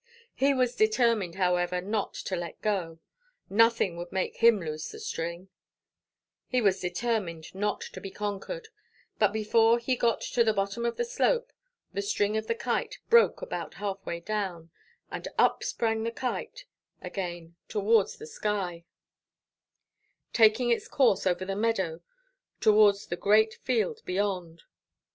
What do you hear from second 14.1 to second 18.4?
down, and up sprang the Kite again towards the